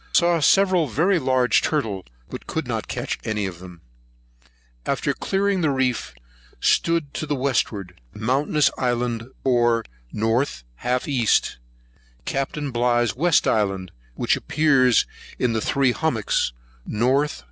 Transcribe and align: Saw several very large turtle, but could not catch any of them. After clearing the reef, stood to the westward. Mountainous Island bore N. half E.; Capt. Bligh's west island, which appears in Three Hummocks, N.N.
Saw 0.13 0.39
several 0.39 0.87
very 0.87 1.19
large 1.19 1.61
turtle, 1.61 2.07
but 2.27 2.47
could 2.47 2.67
not 2.67 2.87
catch 2.87 3.19
any 3.23 3.45
of 3.45 3.59
them. 3.59 3.81
After 4.83 5.13
clearing 5.13 5.61
the 5.61 5.69
reef, 5.69 6.15
stood 6.59 7.13
to 7.13 7.27
the 7.27 7.35
westward. 7.35 8.01
Mountainous 8.11 8.71
Island 8.79 9.29
bore 9.43 9.85
N. 10.11 10.43
half 10.77 11.07
E.; 11.07 11.27
Capt. 12.25 12.73
Bligh's 12.73 13.15
west 13.15 13.47
island, 13.47 13.91
which 14.15 14.35
appears 14.35 15.05
in 15.37 15.61
Three 15.61 15.91
Hummocks, 15.91 16.51
N.N. 16.91 17.27